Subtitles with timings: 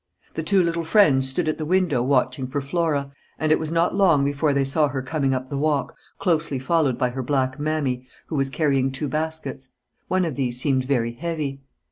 [0.33, 3.93] The two little friends stood at the window watching for Flora, and it was not
[3.93, 8.07] long before they saw her coming up the walk, closely followed by her black "Mammy,"
[8.25, 9.69] who was carrying two baskets.
[10.07, 11.61] One of these seemed very heavy.